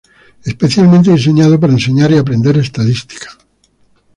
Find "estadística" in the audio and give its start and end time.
2.57-3.29